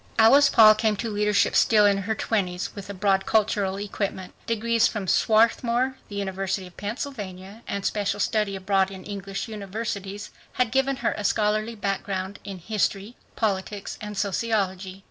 Alice 0.17 0.49
Paul 0.49 0.73
came 0.73 0.95
to 0.95 1.11
leadership 1.11 1.55
still 1.55 1.85
in 1.85 1.99
her 1.99 2.15
twenties, 2.15 2.69
but 2.69 2.75
with 2.75 2.89
a 2.89 2.93
broad 2.95 3.27
cultural 3.27 3.77
equipment. 3.79 4.33
Degrees 4.47 4.87
from 4.87 5.05
Swarthmore, 5.07 5.95
the 6.09 6.15
University 6.15 6.65
of 6.65 6.75
Pennsylvania, 6.75 7.61
and 7.67 7.85
special 7.85 8.19
study 8.19 8.55
abroad 8.55 8.89
in 8.89 9.03
English 9.03 9.47
universities 9.47 10.31
had 10.53 10.71
given 10.71 10.95
her 11.05 11.13
a 11.15 11.23
scholarly 11.23 11.75
background 11.75 12.39
in 12.43 12.57
history, 12.57 13.15
politics, 13.35 13.99
and 14.01 14.17
sociology. 14.17 14.99